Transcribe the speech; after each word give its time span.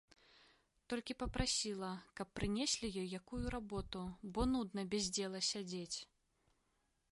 Толькі 0.93 1.15
папрасіла, 1.21 1.89
каб 2.21 2.27
прынеслі 2.39 2.91
ёй 3.03 3.07
якую 3.19 3.43
работу, 3.57 4.01
бо 4.37 4.49
нудна 4.57 4.89
без 4.95 5.03
дзела 5.19 5.39
сядзець. 5.53 5.97